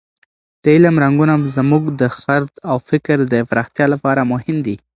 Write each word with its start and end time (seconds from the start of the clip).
د 0.63 0.65
علم 0.75 0.95
رنګونه 1.03 1.33
زموږ 1.57 1.83
د 2.01 2.03
خرد 2.17 2.51
او 2.69 2.77
فکر 2.89 3.17
د 3.33 3.35
پراختیا 3.49 3.85
لپاره 3.93 4.29
مهم 4.33 4.57
دي. 4.65 4.75